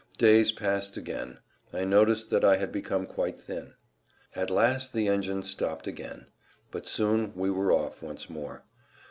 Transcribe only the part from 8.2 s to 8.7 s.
more.